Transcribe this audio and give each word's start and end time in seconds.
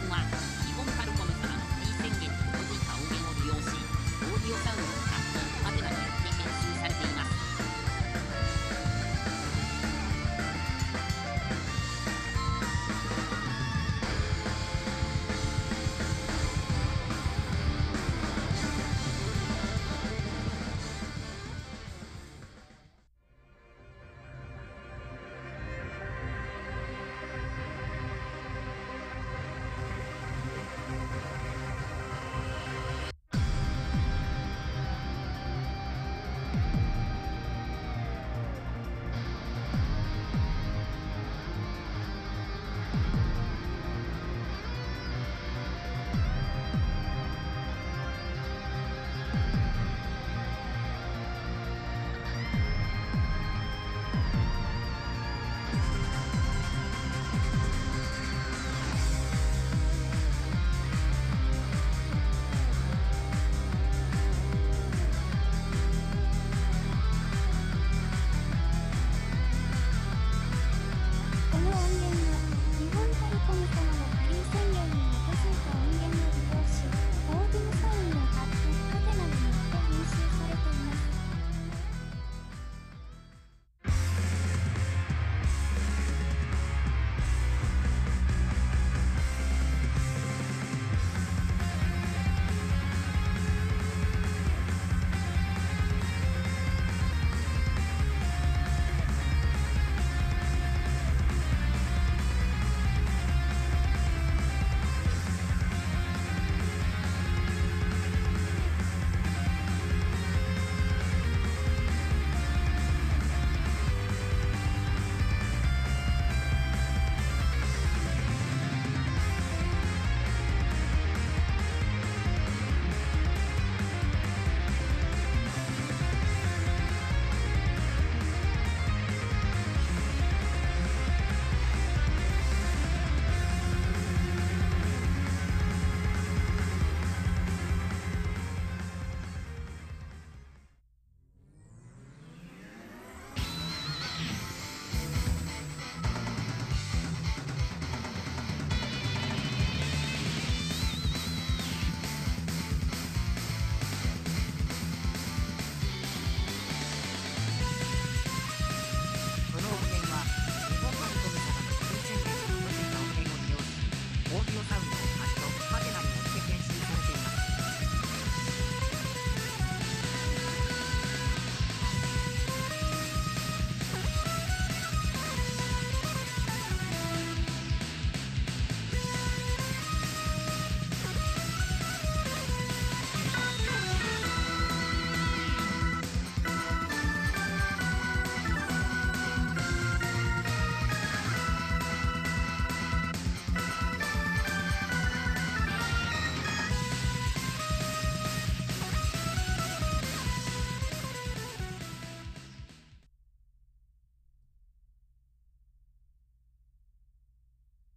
looking. 0.00 0.55